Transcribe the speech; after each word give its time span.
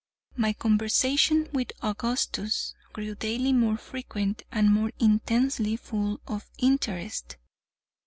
My 0.35 0.53
conversations 0.53 1.49
with 1.53 1.73
Augustus 1.83 2.73
grew 2.91 3.13
daily 3.13 3.53
more 3.53 3.77
frequent 3.77 4.41
and 4.51 4.73
more 4.73 4.91
intensely 4.99 5.75
full 5.77 6.19
of 6.25 6.49
interest. 6.57 7.37